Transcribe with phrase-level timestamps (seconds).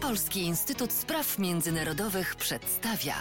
[0.00, 3.14] Polski Instytut Spraw Międzynarodowych przedstawia.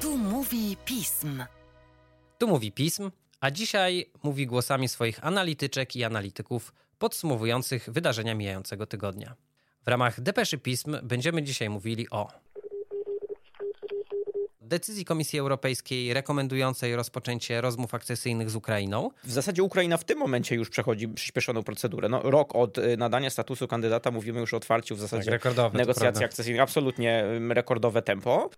[0.00, 1.44] Tu mówi pism.
[2.38, 9.34] Tu mówi pism, a dzisiaj mówi głosami swoich analityczek i analityków podsumowujących wydarzenia mijającego tygodnia.
[9.84, 12.28] W ramach depeszy pism będziemy dzisiaj mówili o
[14.70, 19.10] decyzji Komisji Europejskiej rekomendującej rozpoczęcie rozmów akcesyjnych z Ukrainą.
[19.24, 22.08] W zasadzie Ukraina w tym momencie już przechodzi przyspieszoną procedurę.
[22.08, 26.24] No, rok od y, nadania statusu kandydata mówimy już o otwarciu w zasadzie tak, negocjacji
[26.24, 26.62] akcesyjnych.
[26.62, 28.50] Absolutnie rekordowe tempo.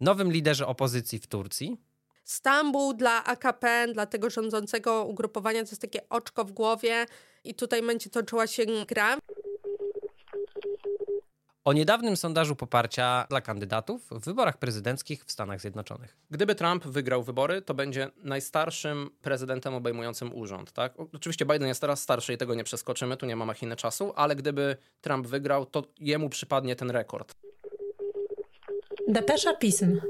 [0.00, 1.76] Nowym liderze opozycji w Turcji.
[2.24, 7.06] Stambuł dla AKP, dla tego rządzącego ugrupowania, to jest takie oczko w głowie
[7.44, 9.16] i tutaj będzie toczyła się gra
[11.68, 16.16] o niedawnym sondażu poparcia dla kandydatów w wyborach prezydenckich w Stanach Zjednoczonych.
[16.30, 20.72] Gdyby Trump wygrał wybory, to będzie najstarszym prezydentem obejmującym urząd.
[20.72, 20.92] Tak?
[21.14, 24.36] Oczywiście Biden jest teraz starszy i tego nie przeskoczymy, tu nie ma machiny czasu, ale
[24.36, 27.34] gdyby Trump wygrał, to jemu przypadnie ten rekord.
[29.08, 30.00] Depesza pism.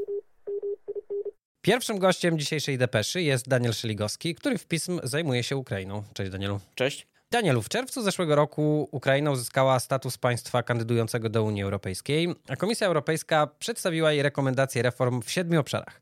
[1.60, 6.02] Pierwszym gościem dzisiejszej depeszy jest Daniel Szeligowski, który w pism zajmuje się Ukrainą.
[6.14, 6.60] Cześć Danielu.
[6.74, 7.06] Cześć.
[7.30, 12.86] Danielu, w czerwcu zeszłego roku Ukraina uzyskała status państwa kandydującego do Unii Europejskiej, a Komisja
[12.86, 16.00] Europejska przedstawiła jej rekomendacje reform w siedmiu obszarach.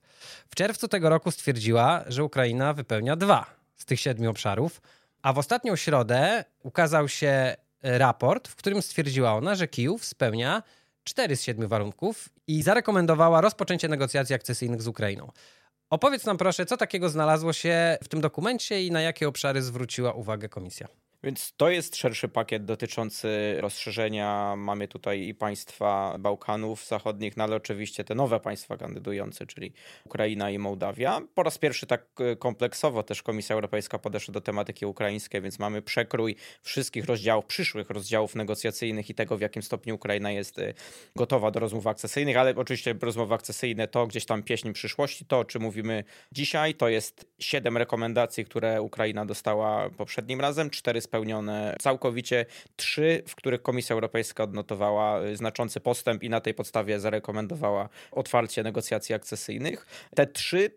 [0.49, 4.81] W czerwcu tego roku stwierdziła, że Ukraina wypełnia dwa z tych siedmiu obszarów,
[5.23, 10.63] a w ostatnią środę ukazał się raport, w którym stwierdziła ona, że Kijów spełnia
[11.05, 15.33] cztery z siedmiu warunków i zarekomendowała rozpoczęcie negocjacji akcesyjnych z Ukrainą.
[15.91, 20.13] Opowiedz nam proszę, co takiego znalazło się w tym dokumencie i na jakie obszary zwróciła
[20.13, 20.89] uwagę komisja.
[21.27, 24.55] Więc to jest szerszy pakiet dotyczący rozszerzenia.
[24.57, 29.73] Mamy tutaj i państwa Bałkanów Zachodnich, no ale oczywiście te nowe państwa kandydujące, czyli
[30.05, 31.21] Ukraina i Mołdawia.
[31.35, 35.83] Po raz pierwszy tak e, kompleksowo też Komisja Europejska podeszła do tematyki ukraińskiej, więc mamy
[35.83, 40.75] przekrój wszystkich rozdziałów, przyszłych rozdziałów negocjacyjnych i tego, w jakim stopniu Ukraina jest e,
[41.17, 45.25] gotowa do rozmów akcesyjnych, ale oczywiście rozmowy akcesyjne to gdzieś tam pieśń przyszłości.
[45.25, 51.01] To, o czym mówimy dzisiaj, to jest siedem rekomendacji, które Ukraina dostała poprzednim razem, cztery
[51.01, 57.01] spełnione całkowicie, trzy, w których Komisja Europejska odnotowała y, znaczący postęp i na tej podstawie
[57.01, 59.87] zarekomendowała otwarcie negocjacji akcesyjnych.
[60.15, 60.71] Te trzy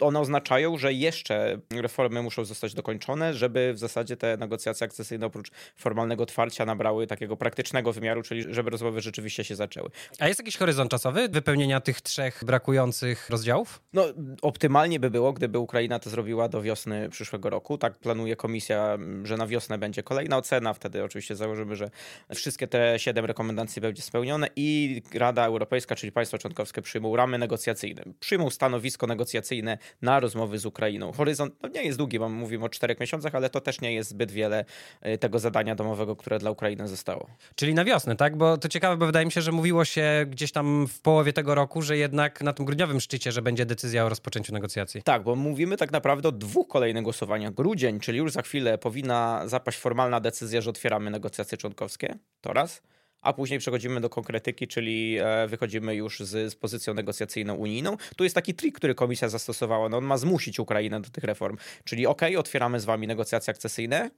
[0.00, 5.50] one oznaczają, że jeszcze reformy muszą zostać dokończone, żeby w zasadzie te negocjacje akcesyjne oprócz
[5.76, 9.90] formalnego otwarcia nabrały takiego praktycznego wymiaru, czyli żeby rozmowy rzeczywiście się zaczęły.
[10.18, 13.80] A jest jakiś horyzont czasowy wypełnienia tych trzech brakujących rozdziałów?
[13.92, 14.04] No,
[14.42, 17.78] optymalnie by było, gdyby Ukraina to zrobiła do wiosny przyszłego roku.
[17.78, 20.74] Tak planuje komisja, że na wiosnę będzie kolejna ocena.
[20.74, 21.90] Wtedy oczywiście założymy, że
[22.34, 28.02] wszystkie te siedem rekomendacji będzie spełnione i Rada Europejska, czyli państwa członkowskie przyjmą ramy negocjacyjne,
[28.20, 31.12] przyjmą stanowisko negocjacyjne na rozmowy z Ukrainą.
[31.12, 34.10] Horyzont no nie jest długi, bo mówimy o czterech miesiącach, ale to też nie jest
[34.10, 34.64] zbyt wiele
[35.06, 37.26] y, tego zadania domowego, które dla Ukrainy zostało.
[37.54, 38.36] Czyli na wiosnę, tak?
[38.36, 41.54] Bo to ciekawe, bo wydaje mi się, że mówiło się gdzieś tam w połowie tego
[41.54, 45.02] roku, że jednak na tym grudniowym szczycie, że będzie decyzja o rozpoczęciu negocjacji.
[45.02, 47.54] Tak, bo mówimy tak naprawdę o dwóch kolejnych głosowaniach.
[47.54, 52.18] Grudzień, czyli już za chwilę powinna zapaść formalna decyzja, że otwieramy negocjacje członkowskie.
[52.40, 52.82] To raz
[53.26, 57.96] a później przechodzimy do konkretyki, czyli e, wychodzimy już z, z pozycją negocjacyjną unijną.
[58.16, 59.88] Tu jest taki trik, który komisja zastosowała.
[59.88, 61.56] No on ma zmusić Ukrainę do tych reform.
[61.84, 64.10] Czyli ok, otwieramy z wami negocjacje akcesyjne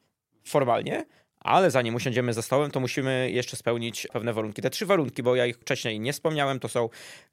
[0.45, 1.05] formalnie,
[1.41, 4.63] ale zanim usiądziemy za stołem, to musimy jeszcze spełnić pewne warunki.
[4.63, 6.89] Te trzy warunki, bo ja ich wcześniej nie wspomniałem, to są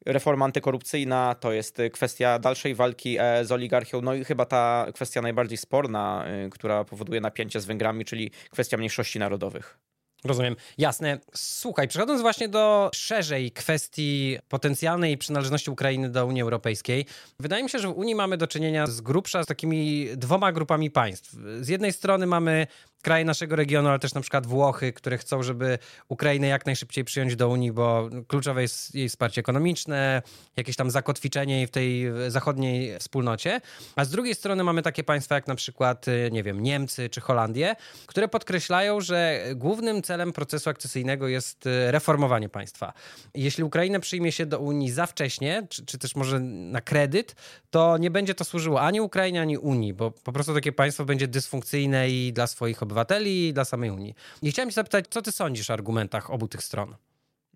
[0.05, 5.21] reforma antykorupcyjna, to jest kwestia dalszej walki e, z oligarchią, no i chyba ta kwestia
[5.21, 9.77] najbardziej sporna, e, która powoduje napięcie z Węgrami, czyli kwestia mniejszości narodowych.
[10.23, 10.55] Rozumiem.
[10.77, 11.19] Jasne.
[11.35, 17.05] Słuchaj, przechodząc właśnie do szerzej kwestii potencjalnej przynależności Ukrainy do Unii Europejskiej,
[17.39, 20.91] wydaje mi się, że w Unii mamy do czynienia z grubsza z takimi dwoma grupami
[20.91, 21.35] państw.
[21.61, 22.67] Z jednej strony mamy
[23.05, 27.35] kraje naszego regionu, ale też na przykład Włochy, które chcą, żeby Ukrainę jak najszybciej przyjąć
[27.35, 30.21] do Unii, bo kluczowe jest jej wsparcie ekonomiczne,
[30.57, 33.61] jakieś tam zakotwiczenie w tej zachodniej wspólnocie.
[33.95, 37.75] A z drugiej strony mamy takie państwa jak na przykład, nie wiem, Niemcy czy Holandię,
[38.05, 42.93] które podkreślają, że głównym celem procesu akcesyjnego jest reformowanie państwa.
[43.33, 47.35] Jeśli Ukraina przyjmie się do Unii za wcześnie, czy, czy też może na kredyt,
[47.69, 51.27] to nie będzie to służyło ani Ukrainie, ani Unii, bo po prostu takie państwo będzie
[51.27, 54.15] dysfunkcyjne i dla swoich obywateli, obywateli i dla samej Unii.
[54.41, 56.95] I chciałem cię zapytać, co ty sądzisz o argumentach obu tych stron?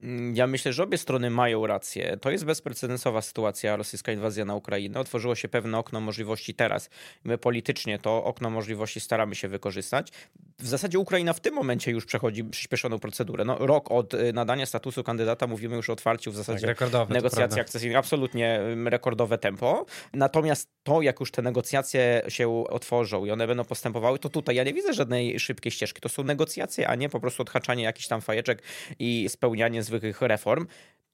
[0.04, 2.18] Mm, ja myślę, że obie strony mają rację.
[2.22, 5.00] To jest bezprecedensowa sytuacja, rosyjska inwazja na Ukrainę.
[5.00, 6.90] Otworzyło się pewne okno możliwości teraz.
[7.24, 10.12] My politycznie to okno możliwości staramy się wykorzystać.
[10.60, 13.46] W zasadzie Ukraina w tym momencie już przechodzi przyspieszoną procedurę.
[13.46, 17.07] No, rok od y, nadania statusu kandydata mówimy już o otwarciu w zasadzie Tak, rekordowe,
[17.07, 17.98] to negocjacji akcesyjnych.
[17.98, 19.86] Absolutnie ym, rekordowe tempo.
[20.13, 24.63] Natomiast to, jak już te negocjacje się otworzą i one będą postępowały, to tutaj ja
[24.63, 26.01] nie widzę żadnej szybkiej ścieżki.
[26.01, 28.63] To są negocjacje, a nie po prostu odhaczanie jakichś tam fajeczek
[29.00, 30.65] i spełnianie zwykłych reform.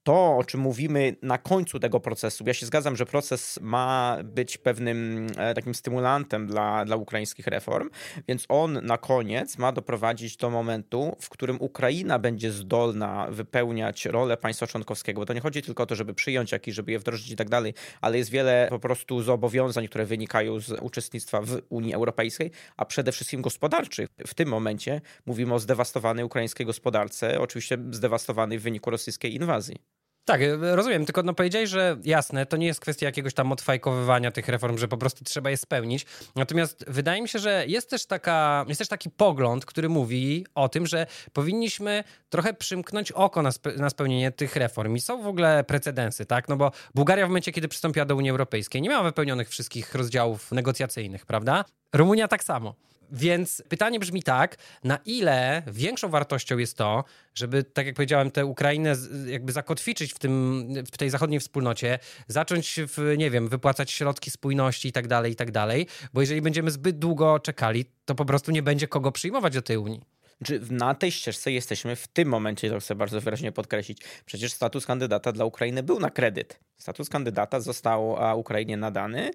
[0.05, 4.57] To, o czym mówimy na końcu tego procesu, ja się zgadzam, że proces ma być
[4.57, 7.89] pewnym e, takim stymulantem dla, dla ukraińskich reform,
[8.27, 14.37] więc on na koniec ma doprowadzić do momentu, w którym Ukraina będzie zdolna wypełniać rolę
[14.37, 15.21] państwa członkowskiego.
[15.21, 17.49] Bo to nie chodzi tylko o to, żeby przyjąć jakiś, żeby je wdrożyć i tak
[17.49, 22.85] dalej, ale jest wiele po prostu zobowiązań, które wynikają z uczestnictwa w Unii Europejskiej, a
[22.85, 24.09] przede wszystkim gospodarczych.
[24.27, 29.94] W tym momencie mówimy o zdewastowanej ukraińskiej gospodarce, oczywiście zdewastowanej w wyniku rosyjskiej inwazji.
[30.25, 34.31] Tak, e, rozumiem, tylko no powiedziałeś, że jasne, to nie jest kwestia jakiegoś tam odfajkowywania
[34.31, 36.05] tych reform, że po prostu trzeba je spełnić.
[36.35, 40.69] Natomiast wydaje mi się, że jest też, taka, jest też taki pogląd, który mówi o
[40.69, 44.95] tym, że powinniśmy trochę przymknąć oko na, spe, na spełnienie tych reform.
[44.95, 46.49] I są w ogóle precedensy, tak?
[46.49, 50.51] No bo Bułgaria w momencie, kiedy przystąpiła do Unii Europejskiej, nie miała wypełnionych wszystkich rozdziałów
[50.51, 51.65] negocjacyjnych, prawda?
[51.93, 52.75] Rumunia tak samo.
[53.11, 57.03] Więc pytanie brzmi tak, na ile większą wartością jest to,
[57.35, 58.95] żeby, tak jak powiedziałem, tę Ukrainę
[59.27, 64.87] jakby zakotwiczyć w, tym, w tej zachodniej wspólnocie, zacząć, w, nie wiem, wypłacać środki spójności
[64.87, 68.51] i tak dalej, i tak dalej, bo jeżeli będziemy zbyt długo czekali, to po prostu
[68.51, 70.01] nie będzie kogo przyjmować do tej Unii.
[70.43, 74.01] Czy na tej ścieżce jesteśmy w tym momencie, to chcę bardzo wyraźnie podkreślić.
[74.25, 76.59] Przecież status kandydata dla Ukrainy był na kredyt.
[76.77, 79.31] Status kandydata został Ukrainie nadany,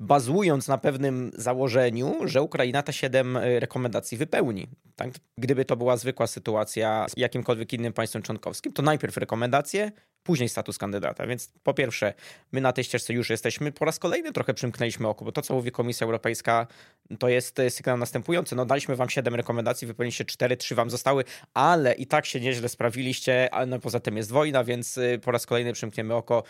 [0.00, 4.68] bazując na pewnym założeniu, że Ukraina te siedem y, rekomendacji wypełni.
[4.96, 5.10] Tak?
[5.38, 9.92] Gdyby to była zwykła sytuacja z jakimkolwiek innym państwem członkowskim, to najpierw rekomendacje,
[10.22, 11.26] później status kandydata.
[11.26, 12.14] Więc po pierwsze,
[12.52, 13.72] my na tej ścieżce już jesteśmy.
[13.72, 16.66] Po raz kolejny trochę przymknęliśmy oko, bo to, co mówi Komisja Europejska,
[17.18, 18.56] to jest y, sygnał następujący.
[18.56, 21.24] No daliśmy wam siedem rekomendacji, wypełniliście cztery, trzy wam zostały,
[21.54, 25.30] ale i tak się nieźle sprawiliście, a no poza tym jest wojna, więc y, po
[25.30, 26.42] raz kolejny przymkniemy oko,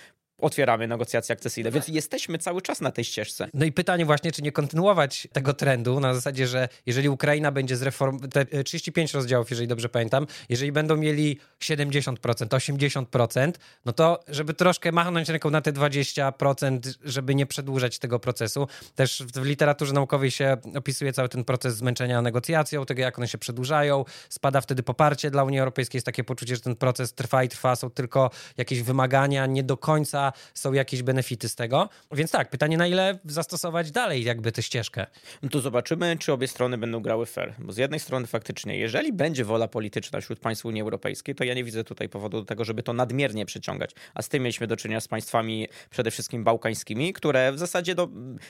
[0.43, 1.71] otwieramy negocjacje akcesyjne.
[1.71, 3.49] Więc jesteśmy cały czas na tej ścieżce.
[3.55, 7.77] No i pytanie właśnie, czy nie kontynuować tego trendu na zasadzie, że jeżeli Ukraina będzie
[7.77, 12.17] z reform, te e, 35 rozdziałów, jeżeli dobrze pamiętam, jeżeli będą mieli 70%,
[12.47, 13.53] 80%,
[13.85, 18.69] no to żeby troszkę machnąć ręką na te 20%, żeby nie przedłużać tego procesu.
[18.95, 23.39] Też w literaturze naukowej się opisuje cały ten proces zmęczenia negocjacją, tego jak one się
[23.39, 27.49] przedłużają, spada wtedy poparcie dla Unii Europejskiej, jest takie poczucie, że ten proces trwa i
[27.49, 31.89] trwa, są tylko jakieś wymagania, nie do końca są jakieś benefity z tego.
[32.13, 35.07] Więc tak, pytanie na ile zastosować dalej jakby tę ścieżkę.
[35.43, 37.55] No to zobaczymy, czy obie strony będą grały fair.
[37.59, 41.55] Bo z jednej strony faktycznie, jeżeli będzie wola polityczna wśród państw Unii Europejskiej, to ja
[41.55, 43.91] nie widzę tutaj powodu do tego, żeby to nadmiernie przeciągać.
[44.15, 48.09] A z tym mieliśmy do czynienia z państwami przede wszystkim bałkańskimi, które w zasadzie no,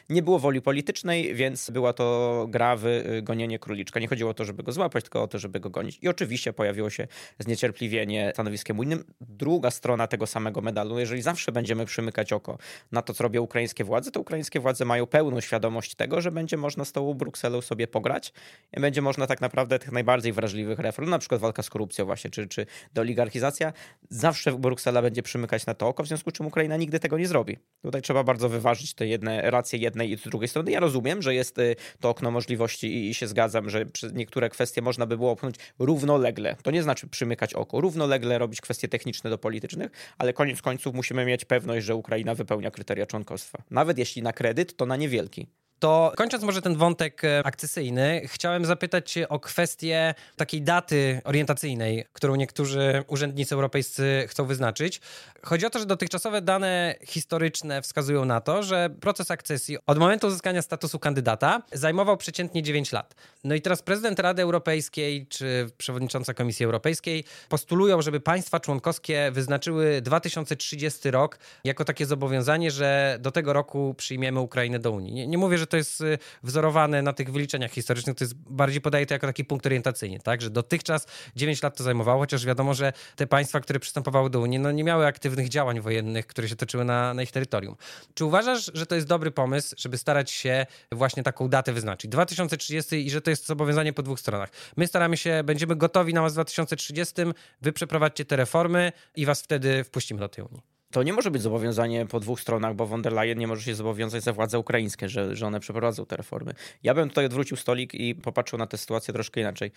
[0.09, 4.01] nie było woli politycznej, więc była to gra w y, gonienie króliczka.
[4.01, 5.99] Nie chodziło o to, żeby go złapać, tylko o to, żeby go gonić.
[6.03, 7.09] I oczywiście pojawiło się
[7.39, 9.05] zniecierpliwienie stanowiskiem unijnym.
[9.21, 12.59] Druga strona tego samego medalu, jeżeli zawsze będziemy przymykać oko
[12.93, 16.57] na to, co robią ukraińskie władze, to ukraińskie władze mają pełną świadomość tego, że będzie
[16.57, 18.33] można z tą Brukselą sobie pograć
[18.77, 22.31] i będzie można tak naprawdę tych najbardziej wrażliwych reform, na przykład walka z korupcją właśnie,
[22.31, 23.73] czy, czy deoligarchizacja,
[24.11, 27.29] zawsze Bruksela będzie przymykać na to oko, w związku z czym Ukraina nigdy tego nie
[27.29, 27.59] zrobi.
[27.83, 30.71] Tutaj trzeba bardzo wyważyć te jedne racje jednej i drugiej strony.
[30.71, 34.83] Ja rozumiem, że jest y, to okno możliwości i, i się zgadzam, że niektóre kwestie
[34.83, 36.57] można by było opchnąć równolegle.
[36.63, 37.81] To nie znaczy przymykać oko.
[37.81, 42.71] Równolegle robić kwestie techniczne do politycznych, ale koniec końców musimy mieć pewność, że Ukraina wypełnia
[42.71, 43.63] kryteria członkostwa.
[43.71, 45.47] Nawet jeśli na kredyt, to na niewielki.
[45.83, 52.05] To kończąc może ten wątek e, akcesyjny, chciałem zapytać Cię o kwestię takiej daty orientacyjnej,
[52.13, 55.01] którą niektórzy urzędnicy europejscy chcą wyznaczyć.
[55.43, 60.27] Chodzi o to, że dotychczasowe dane historyczne wskazują na to, że proces akcesji od momentu
[60.27, 63.15] uzyskania statusu kandydata zajmował przeciętnie 9 lat.
[63.45, 70.01] No i teraz prezydent Rady Europejskiej czy przewodnicząca Komisji Europejskiej postulują, żeby państwa członkowskie wyznaczyły
[70.01, 75.13] 2030 rok jako takie zobowiązanie, że do tego roku przyjmiemy Ukrainę do Unii.
[75.13, 78.81] Nie, nie mówię, że to jest y, wzorowane na tych wyliczeniach historycznych, to jest bardziej
[78.81, 80.43] podaje to jako taki punkt orientacyjny, tak?
[80.43, 84.59] Że dotychczas 9 lat to zajmowało, chociaż wiadomo, że te państwa, które przystępowały do Unii,
[84.59, 87.77] no nie miały aktywnych działań wojennych, które się toczyły na, na ich terytorium.
[88.15, 92.11] Czy uważasz, że to jest dobry pomysł, żeby starać się właśnie taką datę wyznaczyć?
[92.11, 94.51] 2030 i że to jest zobowiązanie po dwóch stronach.
[94.77, 97.15] My staramy się, będziemy gotowi na was w 2030,
[97.63, 100.72] wy przeprowadźcie te reformy i was wtedy wpuścimy do tej Unii.
[100.93, 103.75] To nie może być zobowiązanie po dwóch stronach, bo von der Leyen nie może się
[103.75, 106.55] zobowiązać za władze ukraińskie, że, że one przeprowadzą te reformy.
[106.83, 109.73] Ja bym tutaj odwrócił stolik i popatrzył na tę sytuację troszkę inaczej.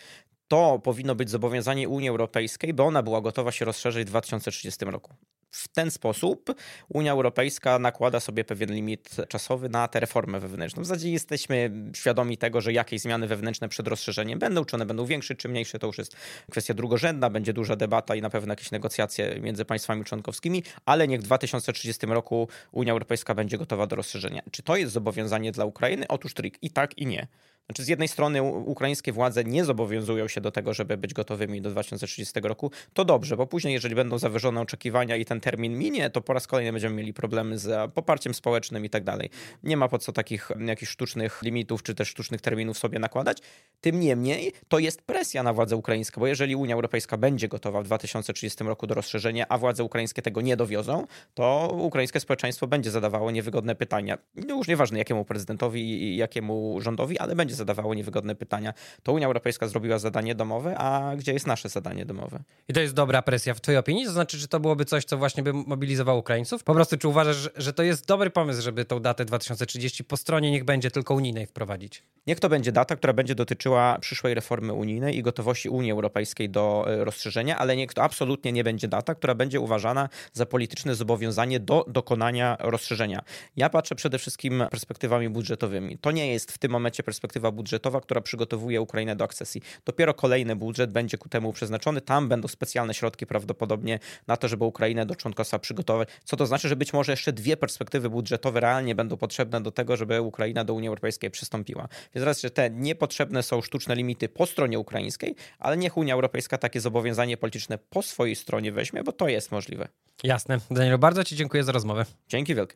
[0.48, 5.16] To powinno być zobowiązanie Unii Europejskiej, by ona była gotowa się rozszerzyć w 2030 roku.
[5.52, 6.56] W ten sposób
[6.90, 10.84] Unia Europejska nakłada sobie pewien limit czasowy na tę reformę wewnętrzną.
[10.84, 15.06] W zasadzie jesteśmy świadomi tego, że jakieś zmiany wewnętrzne przed rozszerzeniem będą, czy one będą
[15.06, 16.16] większe, czy mniejsze, to już jest
[16.52, 21.22] kwestia drugorzędna, będzie duża debata i na pewno jakieś negocjacje między państwami członkowskimi, ale niech
[21.22, 24.42] w 2030 roku Unia Europejska będzie gotowa do rozszerzenia.
[24.52, 26.08] Czy to jest zobowiązanie dla Ukrainy?
[26.08, 27.28] Otóż trik i tak i nie.
[27.70, 31.70] Znaczy, z jednej strony ukraińskie władze nie zobowiązują się do tego, żeby być gotowymi do
[31.72, 32.72] 2030 roku.
[32.94, 36.48] To dobrze, bo później, jeżeli będą zawyżone oczekiwania i ten termin minie, to po raz
[36.48, 39.30] kolejny będziemy mieli problemy z poparciem społecznym i tak dalej.
[39.64, 43.38] Nie ma po co takich jakichś sztucznych limitów czy też sztucznych terminów sobie nakładać.
[43.82, 47.86] Tym niemniej to jest presja na władze ukraińskie, bo jeżeli Unia Europejska będzie gotowa w
[47.86, 53.32] 2030 roku do rozszerzenia, a władze ukraińskie tego nie dowiozą, to ukraińskie społeczeństwo będzie zadawało
[53.32, 54.18] niewygodne pytania.
[54.36, 58.74] No już nieważne jakiemu prezydentowi i jakiemu rządowi, ale będzie zadawało niewygodne pytania.
[59.04, 62.44] To Unia Europejska zrobiła zadanie domowe, a gdzie jest nasze zadanie domowe?
[62.68, 64.06] I to jest dobra presja w twojej opinii?
[64.06, 66.64] To znaczy, czy to byłoby coś, co właśnie by mobilizowało Ukraińców?
[66.64, 70.52] Po prostu, czy uważasz, że to jest dobry pomysł, żeby tą datę 2030 po stronie
[70.52, 72.04] niech będzie tylko unijnej wprowadzić?
[72.28, 76.86] Niech to będzie data, która będzie dotyczyła przyszłej reformy unijnej i gotowości Unii Europejskiej do
[76.88, 81.60] e, rozszerzenia, ale niech to absolutnie nie będzie data, która będzie uważana za polityczne zobowiązanie
[81.60, 83.22] do dokonania rozszerzenia.
[83.56, 85.98] Ja patrzę przede wszystkim perspektywami budżetowymi.
[85.98, 89.62] To nie jest w tym momencie perspektywa budżetowa, która przygotowuje Ukrainę do akcesji.
[89.86, 92.02] Dopiero kolejny budżet będzie ku temu przeznaczony.
[92.02, 96.10] Tam będą specjalne środki prawdopodobnie na to, żeby Ukrainę do członkostwa przygotować.
[96.24, 99.98] Co to znaczy, że być może jeszcze dwie perspektywy budżetowe realnie będą potrzebne do tego,
[99.98, 101.88] żeby Ukraina do Unii Europejskiej przystąpiła.
[102.16, 106.58] Więc raz, że te niepotrzebne są sztuczne limity po stronie ukraińskiej, ale niech Unia Europejska
[106.58, 109.88] takie zobowiązanie polityczne po swojej stronie weźmie, bo to jest możliwe.
[110.24, 110.60] Jasne.
[110.72, 112.06] Danielu, bardzo Ci dziękuję za rozmowę.
[112.28, 112.76] Dzięki wielkie.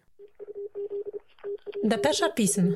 [1.83, 2.75] Depesza Pism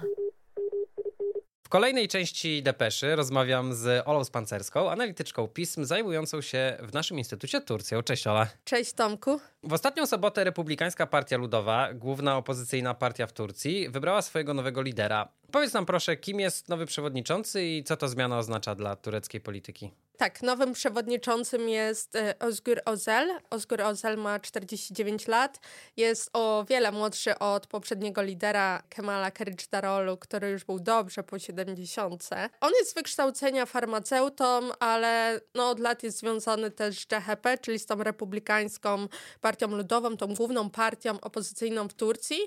[1.73, 8.03] kolejnej części Depeszy rozmawiam z Olą Spancerską, analityczką pism zajmującą się w naszym Instytucie Turcją.
[8.03, 8.47] Cześć Ola.
[8.65, 9.39] Cześć Tomku.
[9.65, 15.27] W ostatnią sobotę Republikańska Partia Ludowa, główna opozycyjna partia w Turcji, wybrała swojego nowego lidera.
[15.51, 19.91] Powiedz nam proszę, kim jest nowy przewodniczący i co to zmiana oznacza dla tureckiej polityki?
[20.17, 23.39] Tak, nowym przewodniczącym jest e, Ozgur Ozel.
[23.49, 25.59] Ozgur Ozel ma 49 lat.
[25.97, 32.29] Jest o wiele młodszy od poprzedniego lidera Kemala Kılıçdaroğlu, który już był dobrze po 70.
[32.61, 37.79] On jest z wykształcenia farmaceutą, ale no, od lat jest związany też z CHP, czyli
[37.79, 39.07] z tą republikańską
[39.41, 42.37] partią ludową, tą główną partią opozycyjną w Turcji.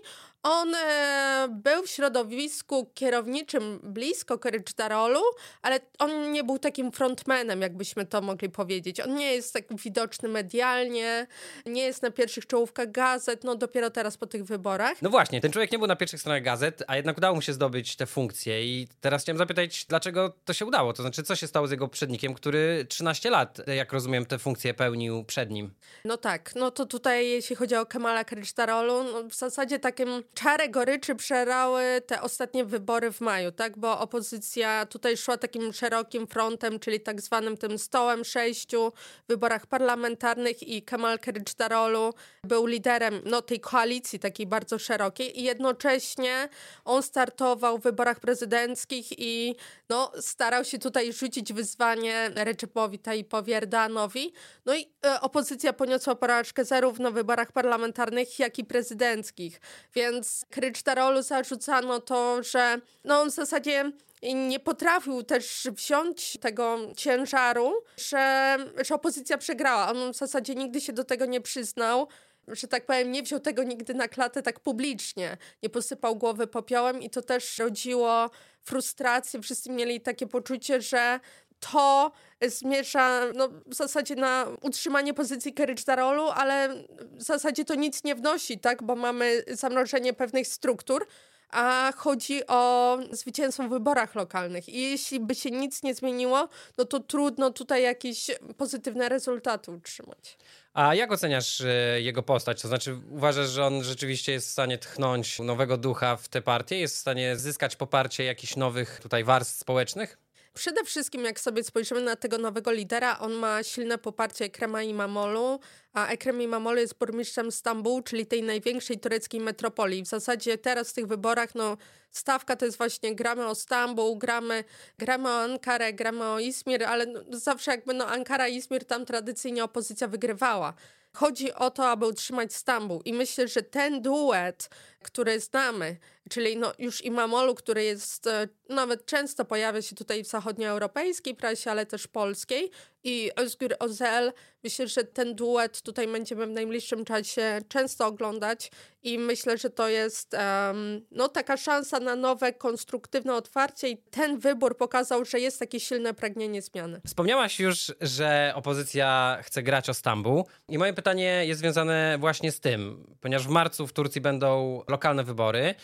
[0.42, 5.20] On e, był w środowisku kierowniczym blisko Kılıçdaroğlu,
[5.62, 9.00] ale on nie był takim frontmanem, jakbyśmy to mogli powiedzieć.
[9.00, 11.26] On nie jest tak widoczny medialnie,
[11.66, 15.02] nie jest na pierwszych czołówkach gazet, no dopiero teraz po tych wyborach.
[15.02, 17.52] No właśnie, ten człowiek nie był na pierwszych stronach gazet, a jednak udało mu się
[17.52, 20.92] zdobyć te funkcje i teraz chciałem zapytać, dlaczego to się udało?
[20.92, 24.74] To znaczy, co się stało z jego poprzednikiem, który 13 lat, jak rozumiem, te funkcje
[24.74, 25.74] pełnił przed nim?
[26.04, 30.68] No tak, no to tutaj jeśli chodzi o Kemala Kılıçdaroğlu, no w zasadzie takim czarę
[30.68, 33.78] goryczy przerały te ostatnie wybory w maju, tak?
[33.78, 38.92] Bo opozycja tutaj szła takim szerokim frontem, czyli tak zwanym tym stołem sześciu
[39.24, 42.12] w wyborach parlamentarnych i Kemal Kılıçdaroğlu
[42.44, 46.48] był liderem no, tej koalicji takiej bardzo szerokiej i jednocześnie
[46.84, 49.56] on startował w wyborach prezydenckich i
[49.88, 54.32] no, starał się tutaj rzucić wyzwanie Recepowi Tayyipowi Erdoganowi.
[54.66, 59.60] No i e, opozycja poniosła porażkę zarówno w wyborach parlamentarnych, jak i prezydenckich.
[59.94, 67.72] Więc Kılıçdaroğlu zarzucano to, że no, on w zasadzie nie potrafił też wziąć tego ciężaru,
[67.96, 69.90] że, że opozycja przegrała.
[69.90, 72.08] On w zasadzie nigdy się do tego nie przyznał
[72.48, 77.02] że tak powiem, nie wziął tego nigdy na klatę tak publicznie, nie posypał głowy popiołem
[77.02, 78.30] i to też rodziło
[78.62, 79.42] frustrację.
[79.42, 81.20] Wszyscy mieli takie poczucie, że
[81.60, 82.12] to
[82.46, 86.68] zmierza no, w zasadzie na utrzymanie pozycji Kılıçdaroğlu, ale
[87.00, 91.06] w zasadzie to nic nie wnosi, tak, bo mamy zamrożenie pewnych struktur,
[91.50, 94.68] a chodzi o zwycięstwo w wyborach lokalnych.
[94.68, 96.48] I jeśli by się nic nie zmieniło,
[96.78, 100.38] no to trudno tutaj jakieś pozytywne rezultaty utrzymać.
[100.74, 102.62] A jak oceniasz e, jego postać?
[102.62, 106.78] To znaczy, uważasz, że on rzeczywiście jest w stanie tchnąć nowego ducha w tę partię?
[106.78, 110.25] Jest w stanie zyskać poparcie jakichś nowych tutaj warstw społecznych?
[110.56, 114.94] Przede wszystkim, jak sobie spojrzymy na tego nowego lidera, on ma silne poparcie Krema i
[114.94, 115.60] Mamolu,
[115.92, 120.02] a Ekrem İmamoğlu jest burmistrzem Stambułu, czyli tej największej tureckiej metropolii.
[120.02, 121.76] W zasadzie teraz w tych wyborach no,
[122.10, 124.64] stawka to jest właśnie gramy o Stambuł, gramy,
[124.98, 129.06] gramy o Ankarę, gramy o Izmir, ale no, zawsze jakby no Ankara i Izmir tam
[129.06, 130.74] tradycyjnie opozycja wygrywała.
[131.16, 133.02] Chodzi o to, aby utrzymać Stambuł.
[133.04, 134.70] I myślę, że ten duet,
[135.02, 135.96] który znamy,
[136.30, 141.70] czyli no już Imamolu, który jest, e, nawet często pojawia się tutaj w zachodnioeuropejskiej prasie,
[141.70, 142.70] ale też polskiej
[143.06, 144.32] i Özgür Ozel,
[144.64, 148.70] myślę, że ten duet tutaj będziemy w najbliższym czasie często oglądać
[149.02, 154.38] i myślę, że to jest um, no, taka szansa na nowe, konstruktywne otwarcie i ten
[154.38, 157.00] wybór pokazał, że jest takie silne pragnienie zmiany.
[157.06, 162.60] Wspomniałaś już, że opozycja chce grać o Stambuł i moje pytanie jest związane właśnie z
[162.60, 165.74] tym, ponieważ w marcu w Turcji będą lokalne wybory.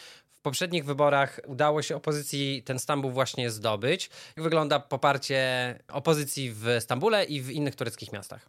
[0.43, 4.11] Poprzednich wyborach udało się opozycji ten Stambuł właśnie zdobyć.
[4.37, 8.49] Jak wygląda poparcie opozycji w Stambule i w innych tureckich miastach?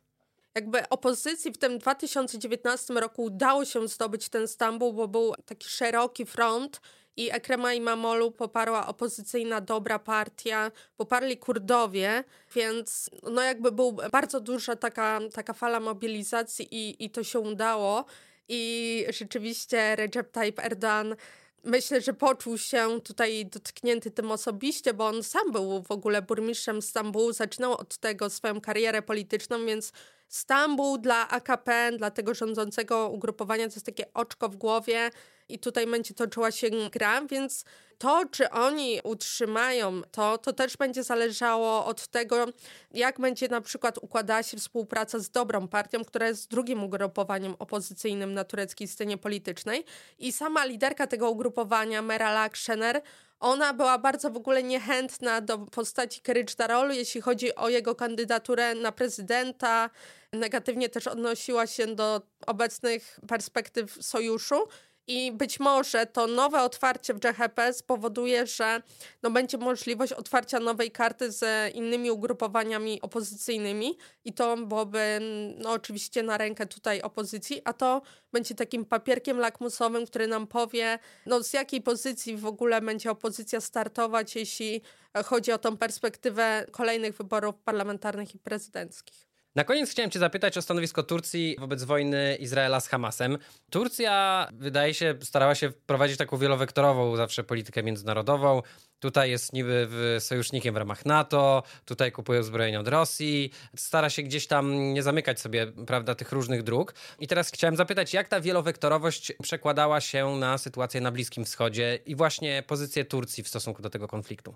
[0.55, 6.25] jakby opozycji w tym 2019 roku udało się zdobyć ten Stambuł, bo był taki szeroki
[6.25, 6.81] front
[7.17, 12.23] i Ekrema Imamolu poparła opozycyjna dobra partia, poparli Kurdowie,
[12.55, 18.05] więc no jakby był bardzo duża taka, taka fala mobilizacji i, i to się udało.
[18.47, 21.15] I rzeczywiście Recep Tayyip Erdogan
[21.63, 26.82] myślę, że poczuł się tutaj dotknięty tym osobiście, bo on sam był w ogóle burmistrzem
[26.82, 29.91] Stambułu, zaczynał od tego swoją karierę polityczną, więc
[30.34, 35.10] Stambuł dla AKP, dla tego rządzącego ugrupowania, to jest takie oczko w głowie
[35.50, 37.66] i tutaj będzie toczyła się gra, więc
[37.98, 42.46] to, czy oni utrzymają to, to też będzie zależało od tego,
[42.92, 48.34] jak będzie na przykład układała się współpraca z dobrą partią, która jest drugim ugrupowaniem opozycyjnym
[48.34, 49.86] na tureckiej scenie politycznej.
[50.20, 53.02] I sama liderka tego ugrupowania, Meral Akşener,
[53.40, 58.92] ona była bardzo w ogóle niechętna do postaci Kılıçdaroğlu, jeśli chodzi o jego kandydaturę na
[58.92, 59.90] prezydenta.
[60.34, 64.68] Negatywnie też odnosiła się do obecnych perspektyw sojuszu.
[65.08, 68.82] I być może to nowe otwarcie w GHP spowoduje, że
[69.24, 75.20] no będzie możliwość otwarcia nowej karty z innymi ugrupowaniami opozycyjnymi i to byłoby
[75.58, 81.00] no oczywiście na rękę tutaj opozycji, a to będzie takim papierkiem lakmusowym, który nam powie,
[81.25, 84.82] no z jakiej pozycji w ogóle będzie opozycja startować, jeśli
[85.25, 89.33] chodzi o tą perspektywę kolejnych wyborów parlamentarnych i prezydenckich.
[89.55, 93.38] Na koniec chciałem Cię zapytać o stanowisko Turcji wobec wojny Izraela z Hamasem.
[93.72, 98.62] Turcja, wydaje się, starała się prowadzić taką wielowektorową zawsze politykę międzynarodową.
[99.00, 99.88] Tutaj jest niby
[100.19, 105.39] sojusznikiem w ramach NATO, tutaj kupuje uzbrojenie od Rosji, stara się gdzieś tam nie zamykać
[105.39, 106.93] sobie, prawda, tych różnych dróg.
[107.19, 112.15] I teraz chciałem zapytać, jak ta wielowektorowość przekładała się na sytuację na Bliskim Wschodzie i
[112.15, 114.55] właśnie pozycję Turcji w stosunku do tego konfliktu?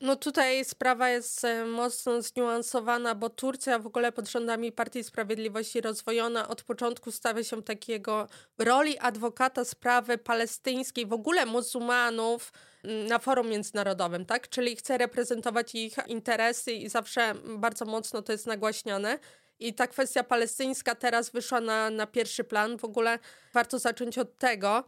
[0.00, 5.80] No tutaj sprawa jest e, mocno zniuansowana, bo Turcja w ogóle pod rządami Partii Sprawiedliwości
[5.80, 12.52] Rozwojona od początku stawia się takiego roli adwokata sprawy palestyńskiej, w ogóle muzułmanów
[12.84, 14.48] mm, na forum międzynarodowym, tak?
[14.48, 19.18] Czyli chce reprezentować ich interesy i zawsze bardzo mocno to jest nagłaśniane.
[19.60, 22.78] I ta kwestia palestyńska teraz wyszła na, na pierwszy plan.
[22.78, 23.18] W ogóle
[23.52, 24.84] warto zacząć od tego,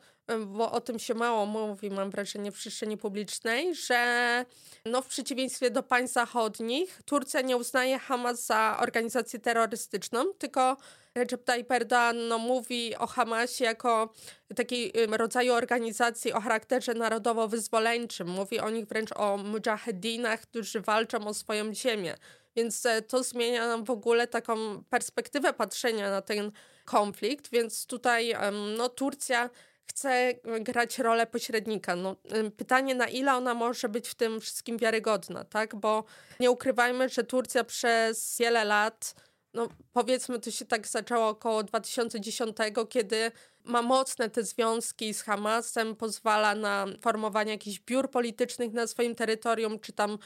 [0.47, 4.45] bo o tym się mało mówi, mam wrażenie, w przestrzeni publicznej, że
[4.85, 10.77] no, w przeciwieństwie do państw zachodnich, Turcja nie uznaje Hamas za organizację terrorystyczną, tylko
[11.15, 14.13] Recep Tayyip Erdogan no, mówi o Hamasie jako
[14.57, 18.29] takiej rodzaju organizacji o charakterze narodowo-wyzwoleńczym.
[18.29, 22.15] Mówi o nich wręcz o mujahedinach, którzy walczą o swoją ziemię.
[22.57, 26.53] Więc e, to zmienia nam w ogóle taką perspektywę patrzenia na ten
[26.85, 28.35] konflikt, więc tutaj
[28.77, 29.51] no, Turcja
[29.87, 31.97] chce grać rolę pośrednika.
[31.97, 32.17] No,
[32.57, 35.77] pytanie, na ile ona może być w tym wszystkim wiarygodna, tak?
[35.77, 36.05] Bo
[36.41, 39.15] nie ukrywajmy, że Turcja przez wiele lat,
[39.55, 42.57] no powiedzmy, to się tak zaczęło około 2010,
[42.89, 43.33] kiedy
[43.65, 49.81] ma mocne te związki z Hamasem, pozwala na formowanie jakichś biur politycznych na swoim terytorium,
[49.81, 50.17] czy tam e,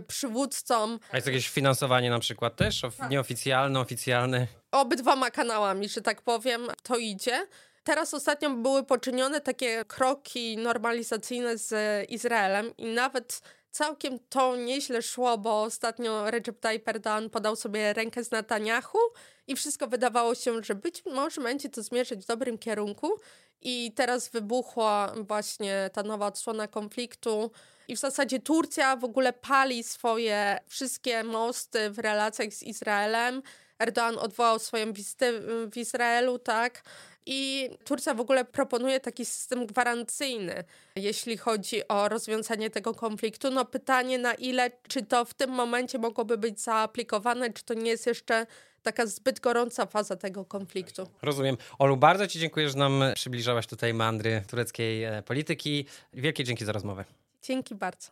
[0.00, 0.98] przywódcom.
[1.12, 2.80] A jest jakieś finansowanie na przykład też?
[2.98, 3.10] Tak.
[3.10, 4.46] Nieoficjalne, oficjalne?
[4.72, 7.46] Obydwoma kanałami, że tak powiem, to idzie.
[7.84, 11.74] Teraz ostatnio były poczynione takie kroki normalizacyjne z
[12.10, 18.24] Izraelem i nawet całkiem to nieźle szło, bo ostatnio Recep Tayyip Erdogan podał sobie rękę
[18.24, 18.98] z Netanyahu
[19.46, 23.20] i wszystko wydawało się, że być może będzie to zmierzać w dobrym kierunku
[23.62, 27.50] i teraz wybuchła właśnie ta nowa odsłona konfliktu
[27.88, 33.42] i w zasadzie Turcja w ogóle pali swoje wszystkie mosty w relacjach z Izraelem.
[33.78, 35.32] Erdogan odwołał swoją wizytę
[35.72, 36.82] w Izraelu, tak?
[37.26, 40.64] I Turcja w ogóle proponuje taki system gwarancyjny,
[40.96, 43.50] jeśli chodzi o rozwiązanie tego konfliktu.
[43.50, 47.90] No pytanie na ile, czy to w tym momencie mogłoby być zaaplikowane, czy to nie
[47.90, 48.46] jest jeszcze
[48.82, 51.06] taka zbyt gorąca faza tego konfliktu.
[51.22, 51.56] Rozumiem.
[51.78, 55.86] Olu, bardzo Ci dziękuję, że nam przybliżałaś tutaj mandry tureckiej e, polityki.
[56.12, 57.04] Wielkie dzięki za rozmowę.
[57.44, 58.10] Dzięki bardzo.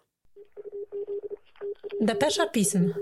[2.00, 2.94] Depesza Pism.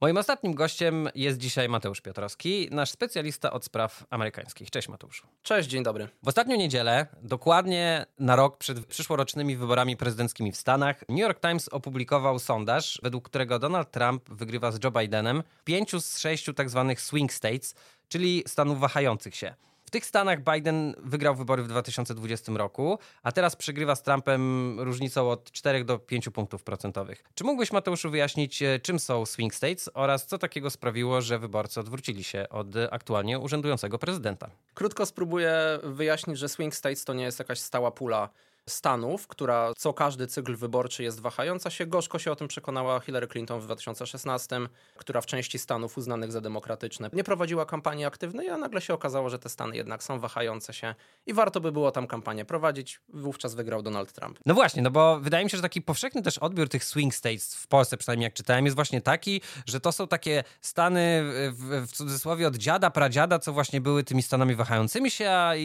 [0.00, 4.70] Moim ostatnim gościem jest dzisiaj Mateusz Piotrowski, nasz specjalista od spraw amerykańskich.
[4.70, 5.26] Cześć Mateuszu.
[5.42, 6.08] Cześć, dzień dobry.
[6.22, 11.68] W ostatnią niedzielę, dokładnie na rok przed przyszłorocznymi wyborami prezydenckimi w Stanach, New York Times
[11.68, 16.70] opublikował sondaż, według którego Donald Trump wygrywa z Joe Bidenem w pięciu z sześciu tak
[16.70, 17.74] zwanych swing states,
[18.08, 19.54] czyli stanów wahających się
[19.92, 25.52] tych Stanach Biden wygrał wybory w 2020 roku, a teraz przegrywa z Trumpem różnicą od
[25.52, 27.24] 4 do 5 punktów procentowych.
[27.34, 31.80] Czy mógłbyś, Mateuszu, wyjaśnić, e, czym są swing states oraz co takiego sprawiło, że wyborcy
[31.80, 34.50] odwrócili się od aktualnie urzędującego prezydenta?
[34.74, 38.28] Krótko spróbuję wyjaśnić, że swing states to nie jest jakaś stała pula
[38.68, 41.86] Stanów, która co każdy cykl wyborczy jest wahająca się.
[41.86, 44.60] Gorzko się o tym przekonała Hillary Clinton w 2016,
[44.96, 49.30] która w części Stanów uznanych za demokratyczne nie prowadziła kampanii aktywnej, a nagle się okazało,
[49.30, 50.94] że te Stany jednak są wahające się
[51.26, 53.00] i warto by było tam kampanię prowadzić.
[53.08, 54.38] Wówczas wygrał Donald Trump.
[54.46, 57.54] No właśnie, no bo wydaje mi się, że taki powszechny też odbiór tych swing states
[57.54, 61.22] w Polsce, przynajmniej jak czytałem, jest właśnie taki, że to są takie Stany
[61.52, 65.62] w, w cudzysłowie od dziada, pradziada, co właśnie były tymi Stanami wahającymi się, a i,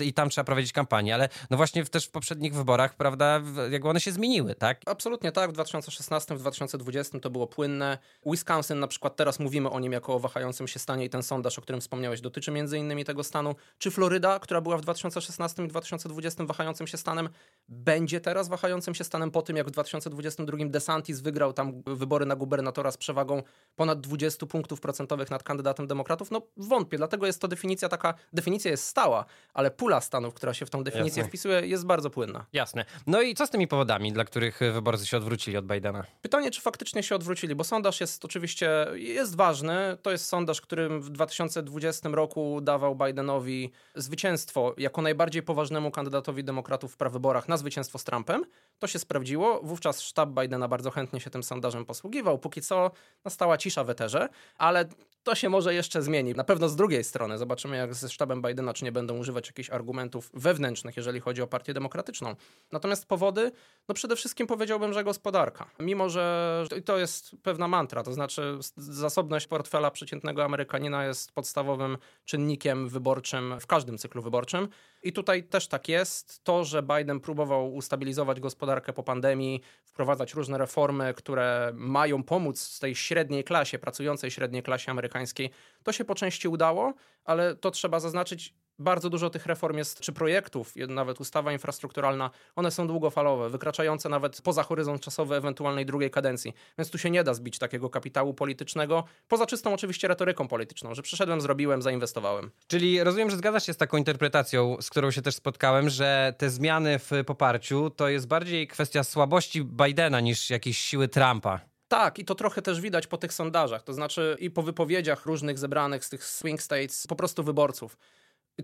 [0.00, 3.88] i, i tam trzeba prowadzić kampanię, ale no właśnie też w poprzednich wyborach, prawda, jakby
[3.88, 4.80] one się zmieniły, tak?
[4.86, 5.50] Absolutnie tak.
[5.50, 7.98] W 2016, w 2020 to było płynne.
[8.26, 11.58] Wisconsin na przykład, teraz mówimy o nim jako o wahającym się stanie i ten sondaż,
[11.58, 13.54] o którym wspomniałeś, dotyczy między innymi tego stanu.
[13.78, 17.28] Czy Floryda, która była w 2016 i 2020 wahającym się stanem,
[17.68, 22.36] będzie teraz wahającym się stanem po tym, jak w 2022 DeSantis wygrał tam wybory na
[22.36, 23.42] gubernatora z przewagą
[23.76, 26.30] ponad 20 punktów procentowych nad kandydatem demokratów?
[26.30, 30.66] No wątpię, dlatego jest to definicja taka, definicja jest stała, ale pula stanów, która się
[30.66, 31.28] w tą definicję Jasne.
[31.28, 32.46] wpisuje, jest bardzo płynna.
[32.52, 32.84] Jasne.
[33.06, 36.04] No i co z tymi powodami, dla których wyborcy się odwrócili od Bidena?
[36.22, 39.96] Pytanie, czy faktycznie się odwrócili, bo sondaż jest oczywiście jest ważny.
[40.02, 46.94] To jest sondaż, którym w 2020 roku dawał Bidenowi zwycięstwo jako najbardziej poważnemu kandydatowi demokratów
[46.94, 48.44] w prawyborach na zwycięstwo z Trumpem.
[48.78, 49.60] To się sprawdziło.
[49.62, 52.38] Wówczas sztab Bidena bardzo chętnie się tym sondażem posługiwał.
[52.38, 52.90] Póki co
[53.24, 54.84] nastała cisza w eterze, ale
[55.22, 56.34] to się może jeszcze zmieni.
[56.34, 59.70] Na pewno z drugiej strony zobaczymy, jak ze sztabem Bidena, czy nie będą używać jakichś
[59.70, 62.36] argumentów wewnętrznych, jeżeli chodzi o Partię Demokratyczną.
[62.72, 63.52] Natomiast powody,
[63.88, 65.70] no przede wszystkim powiedziałbym, że gospodarka.
[65.80, 72.88] Mimo, że to jest pewna mantra, to znaczy zasobność portfela przeciętnego Amerykanina jest podstawowym czynnikiem
[72.88, 74.68] wyborczym w każdym cyklu wyborczym.
[75.08, 76.44] I tutaj też tak jest.
[76.44, 82.94] To, że Biden próbował ustabilizować gospodarkę po pandemii, wprowadzać różne reformy, które mają pomóc tej
[82.94, 85.50] średniej klasie, pracującej średniej klasie amerykańskiej,
[85.82, 86.94] to się po części udało,
[87.24, 92.70] ale to trzeba zaznaczyć, bardzo dużo tych reform jest, czy projektów, nawet ustawa infrastrukturalna, one
[92.70, 96.54] są długofalowe, wykraczające nawet poza horyzont czasowy ewentualnej drugiej kadencji.
[96.78, 101.02] Więc tu się nie da zbić takiego kapitału politycznego, poza czystą oczywiście retoryką polityczną, że
[101.02, 102.50] przyszedłem, zrobiłem, zainwestowałem.
[102.66, 106.50] Czyli rozumiem, że zgadzasz się z taką interpretacją, z którą się też spotkałem, że te
[106.50, 111.60] zmiany w poparciu to jest bardziej kwestia słabości Bidena niż jakiejś siły Trumpa.
[111.88, 115.58] Tak, i to trochę też widać po tych sondażach, to znaczy i po wypowiedziach różnych
[115.58, 117.98] zebranych z tych swing states, po prostu wyborców.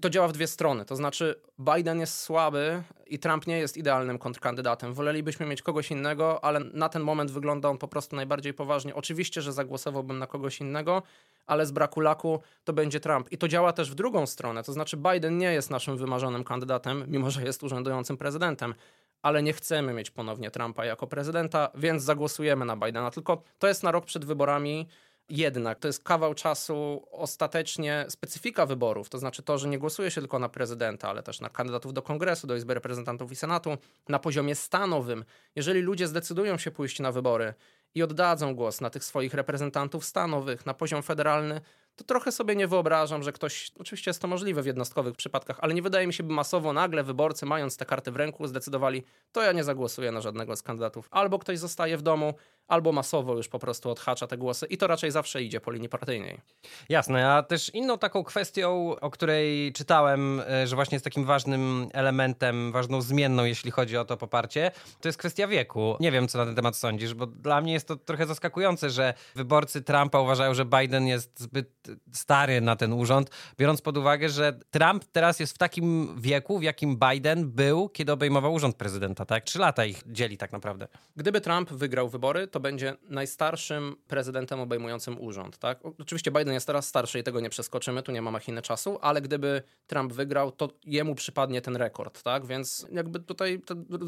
[0.00, 0.85] To działa w dwie strony.
[0.85, 4.94] To znaczy, Biden jest słaby i Trump nie jest idealnym kontrkandydatem.
[4.94, 8.94] Wolelibyśmy mieć kogoś innego, ale na ten moment wygląda on po prostu najbardziej poważnie.
[8.94, 11.02] Oczywiście, że zagłosowałbym na kogoś innego,
[11.46, 13.33] ale z braku laku to będzie Trump.
[13.33, 14.62] I to działa też w drugą stronę.
[14.62, 18.74] To znaczy, Biden nie jest naszym wymarzonym kandydatem, mimo że jest urzędującym prezydentem.
[19.22, 23.11] Ale nie chcemy mieć ponownie Trumpa jako prezydenta, więc zagłosujemy na Bidena.
[23.11, 24.88] Tylko to jest na rok przed wyborami
[25.28, 30.20] jednak to jest kawał czasu ostatecznie specyfika wyborów, to znaczy to, że nie głosuje się
[30.20, 33.76] tylko na prezydenta, ale też na kandydatów do kongresu, do Izby Reprezentantów i Senatu
[34.08, 35.24] na poziomie stanowym.
[35.56, 37.54] Jeżeli ludzie zdecydują się pójść na wybory
[37.94, 41.60] i oddadzą głos na tych swoich reprezentantów stanowych na poziom federalny,
[41.96, 45.74] to trochę sobie nie wyobrażam, że ktoś, oczywiście jest to możliwe w jednostkowych przypadkach, ale
[45.74, 49.42] nie wydaje mi się, by masowo nagle wyborcy, mając te karty w ręku, zdecydowali, to
[49.42, 51.08] ja nie zagłosuję na żadnego z kandydatów.
[51.10, 52.34] Albo ktoś zostaje w domu,
[52.68, 55.88] albo masowo już po prostu odhacza te głosy i to raczej zawsze idzie po linii
[55.88, 56.40] partyjnej.
[56.88, 61.88] Jasne, a też inną taką kwestią, o której czytałem, e, że właśnie jest takim ważnym
[61.92, 65.96] elementem, ważną zmienną, jeśli chodzi o to poparcie, to jest kwestia wieku.
[66.00, 69.14] Nie wiem, co na ten temat sądzisz, bo dla mnie jest to trochę zaskakujące, że
[69.35, 71.70] wyborcy Trumpa uważają, że Biden jest zbyt
[72.12, 76.62] stary na ten urząd, biorąc pod uwagę, że Trump teraz jest w takim wieku, w
[76.62, 79.44] jakim Biden był, kiedy obejmował urząd prezydenta, tak?
[79.44, 80.88] Trzy lata ich dzieli tak naprawdę.
[81.16, 85.58] Gdyby Trump wygrał wybory, to będzie najstarszym prezydentem obejmującym urząd.
[85.58, 85.78] Tak?
[86.00, 89.20] Oczywiście Biden jest teraz starszy i tego nie przeskoczymy, tu nie ma machiny czasu, ale
[89.20, 92.22] gdyby Trump wygrał, to jemu przypadnie ten rekord.
[92.22, 92.46] Tak?
[92.46, 93.62] Więc jakby tutaj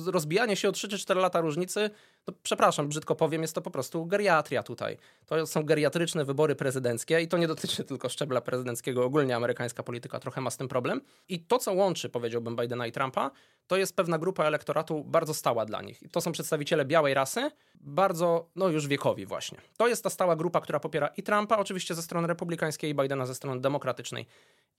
[0.06, 1.90] rozbijanie się o 3 czy 4 lata różnicy,
[2.26, 4.98] to przepraszam, brzydko powiem, jest to po prostu geriatria tutaj.
[5.26, 9.04] To są geriatryczne wybory prezydenckie i to nie dotyczy tylko szczebla prezydenckiego.
[9.04, 11.00] Ogólnie amerykańska polityka trochę ma z tym problem.
[11.28, 13.30] I to, co łączy, powiedziałbym, Bidena i Trumpa,
[13.66, 16.02] to jest pewna grupa elektoratu bardzo stała dla nich.
[16.02, 19.58] I to są przedstawiciele białej rasy, bardzo, no już wiekowi właśnie.
[19.76, 23.26] To jest ta stała grupa, która popiera i Trumpa, oczywiście ze strony republikańskiej, i Bidena
[23.26, 24.26] ze strony demokratycznej.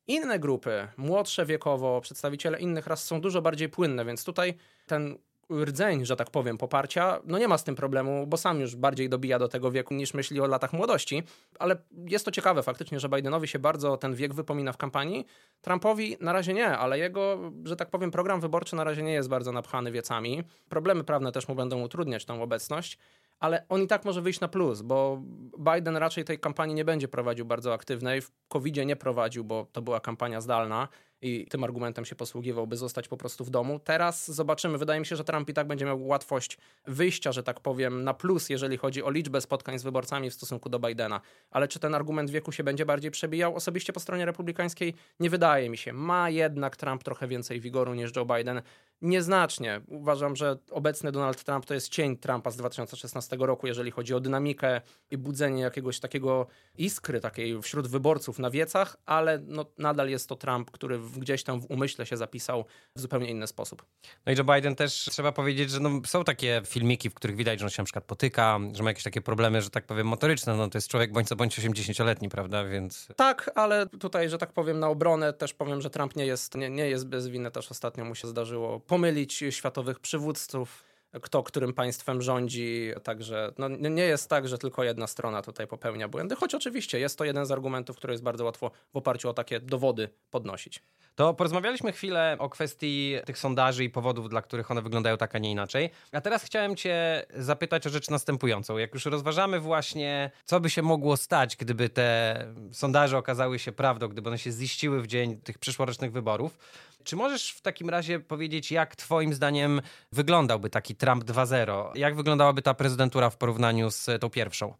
[0.08, 4.54] Inne grupy, młodsze wiekowo, przedstawiciele innych ras są dużo bardziej płynne, więc tutaj
[4.86, 5.18] ten
[5.52, 9.10] rdzeń, że tak powiem, poparcia, no nie ma z tym problemu, bo sam już bardziej
[9.10, 11.24] dobija do tego wieku niż myśli o latach młodości,
[11.60, 15.26] ale jest to ciekawe faktycznie, że Bidenowi się bardzo ten wiek wypomina w kampanii.
[15.62, 19.30] Trumpowi na razie nie, ale jego, że tak powiem, program wyborczy na razie nie jest
[19.30, 20.44] bardzo napchany wiecami.
[20.70, 22.98] Problemy prawne też mu będą utrudniać tą obecność
[23.40, 25.22] ale on i tak może wyjść na plus, bo
[25.60, 28.22] Biden raczej tej kampanii nie będzie prowadził bardzo aktywnej.
[28.22, 30.88] W covid nie prowadził, bo to była kampania zdalna
[31.22, 33.80] i tym argumentem się posługiwał, by zostać po prostu w domu.
[33.80, 34.78] Teraz zobaczymy.
[34.78, 38.14] Wydaje mi się, że Trump i tak będzie miał łatwość wyjścia, że tak powiem, na
[38.14, 41.22] plus, jeżeli chodzi o liczbę spotkań z wyborcami w stosunku do Bidena.
[41.52, 43.56] Ale czy ten argument wieku się będzie bardziej przebijał?
[43.56, 45.94] Osobiście po stronie republikańskiej nie wydaje mi się.
[45.94, 48.62] Ma jednak Trump trochę więcej wigoru niż Joe Biden.
[49.02, 49.82] Nieznacznie.
[49.88, 54.20] Uważam, że obecny Donald Trump to jest cień Trumpa z 2016 roku, jeżeli chodzi o
[54.20, 60.30] dynamikę i budzenie jakiegoś takiego iskry takiej wśród wyborców na wiecach, ale no, nadal jest
[60.30, 62.66] to Trump, który gdzieś tam w umyśle się zapisał
[62.96, 63.86] w zupełnie inny sposób.
[64.26, 67.60] No i Joe Biden też trzeba powiedzieć, że no, są takie filmiki, w których widać,
[67.60, 70.56] że on się na przykład potyka, że ma jakieś takie problemy, że tak powiem, motoryczne.
[70.56, 72.66] No to jest człowiek bądź co bądź 80-letni, prawda?
[72.66, 73.08] Więc.
[73.16, 76.70] Tak, ale tutaj, że tak powiem, na obronę też powiem, że Trump nie jest, nie,
[76.70, 77.52] nie jest bez winy.
[77.52, 80.87] Też ostatnio mu się zdarzyło pomylić światowych przywódców
[81.22, 86.08] kto którym państwem rządzi, także no, nie jest tak, że tylko jedna strona tutaj popełnia
[86.08, 89.34] błędy, choć oczywiście jest to jeden z argumentów, który jest bardzo łatwo w oparciu o
[89.34, 90.84] takie dowody podnosić.
[91.16, 95.40] To porozmawialiśmy chwilę o kwestii tych sondaży i powodów, dla których one wyglądają tak, a
[95.40, 95.90] nie inaczej.
[96.12, 98.78] A teraz chciałem Cię zapytać o rzecz następującą.
[98.78, 102.38] Jak już rozważamy właśnie, co by się mogło stać, gdyby te
[102.72, 106.58] sondaże okazały się prawdą, gdyby one się ziściły w dzień tych przyszłorocznych wyborów,
[107.04, 111.92] czy możesz w takim razie powiedzieć, jak Twoim zdaniem wyglądałby taki Trump 2.0?
[111.96, 114.74] Jak wyglądałaby ta prezydentura w porównaniu z tą pierwszą?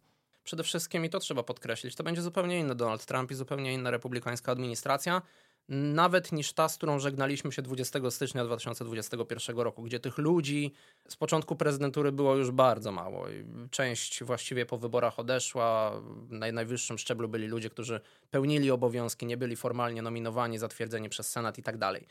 [0.44, 3.90] Przede wszystkim, i to trzeba podkreślić, to będzie zupełnie inny Donald Trump i zupełnie inna
[3.90, 5.22] republikańska administracja
[5.68, 10.72] nawet niż ta, z którą żegnaliśmy się 20 stycznia 2021 roku, gdzie tych ludzi
[11.08, 13.26] z początku prezydentury było już bardzo mało.
[13.70, 15.92] Część właściwie po wyborach odeszła.
[16.28, 18.00] Na najwyższym szczeblu byli ludzie, którzy
[18.30, 22.06] pełnili obowiązki, nie byli formalnie nominowani, zatwierdzeni przez Senat i tak dalej.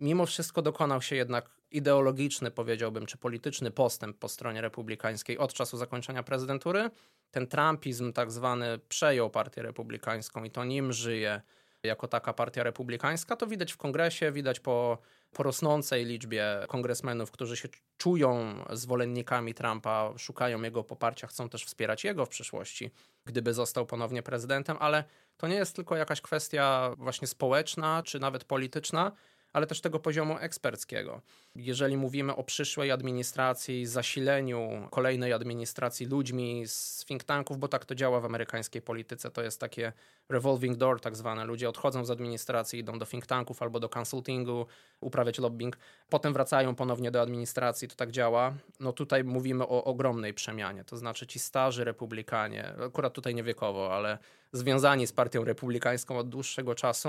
[0.00, 5.76] Mimo wszystko dokonał się jednak ideologiczny, powiedziałbym, czy polityczny postęp po stronie republikańskiej od czasu
[5.76, 6.90] zakończenia prezydentury.
[7.30, 11.40] Ten trumpizm tak zwany przejął partię republikańską i to nim żyje
[11.82, 14.98] jako taka partia republikańska, to widać w kongresie, widać po,
[15.32, 22.04] po rosnącej liczbie kongresmenów, którzy się czują zwolennikami Trumpa, szukają jego poparcia, chcą też wspierać
[22.04, 22.90] jego w przyszłości,
[23.24, 25.04] gdyby został ponownie prezydentem, ale
[25.36, 29.12] to nie jest tylko jakaś kwestia właśnie społeczna czy nawet polityczna,
[29.52, 31.20] ale też tego poziomu eksperckiego.
[31.54, 37.94] Jeżeli mówimy o przyszłej administracji, zasileniu kolejnej administracji ludźmi z think tanków, bo tak to
[37.94, 39.92] działa w amerykańskiej polityce, to jest takie
[40.28, 41.44] revolving door tak zwane.
[41.44, 44.66] Ludzie odchodzą z administracji, idą do think tanków albo do consultingu,
[45.00, 48.54] uprawiać lobbying, potem wracają ponownie do administracji, to tak działa.
[48.80, 53.94] No tutaj mówimy o ogromnej przemianie, to znaczy ci starzy republikanie, akurat tutaj nie wiekowo,
[53.94, 54.18] ale
[54.52, 57.08] związani z partią republikańską od dłuższego czasu,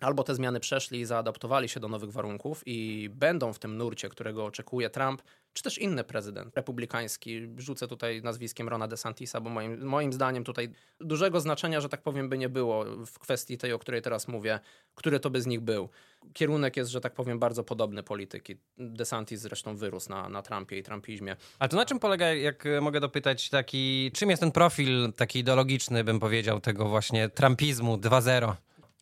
[0.00, 4.08] albo te zmiany przeszli i zaadaptowali się do nowych warunków i będą w tym nurcie,
[4.08, 7.48] którego oczekuje Trump, czy też inny prezydent republikański.
[7.58, 10.68] Rzucę tutaj nazwiskiem Rona DeSantisa, bo moim, moim zdaniem tutaj
[11.00, 14.60] dużego znaczenia, że tak powiem, by nie było w kwestii tej, o której teraz mówię,
[14.94, 15.88] który to by z nich był.
[16.32, 18.56] Kierunek jest, że tak powiem, bardzo podobny polityki.
[18.78, 21.36] DeSantis zresztą wyrósł na, na Trumpie i Trumpizmie.
[21.58, 26.04] A to na czym polega, jak mogę dopytać, taki, czym jest ten profil taki ideologiczny,
[26.04, 28.54] bym powiedział, tego właśnie Trumpizmu 2.0?